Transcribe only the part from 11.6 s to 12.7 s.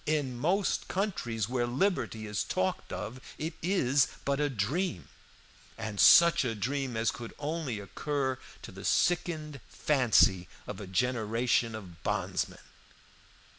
of bondsmen.